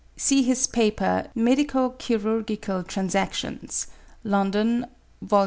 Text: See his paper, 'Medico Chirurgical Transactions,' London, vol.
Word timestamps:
See 0.17 0.41
his 0.41 0.65
paper, 0.65 1.27
'Medico 1.35 1.91
Chirurgical 1.99 2.81
Transactions,' 2.87 3.85
London, 4.23 4.87
vol. 5.21 5.39